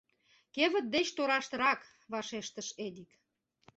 [0.55, 1.79] —Кевыт деч торашкырак,—
[2.11, 3.09] вашештыш Эдик.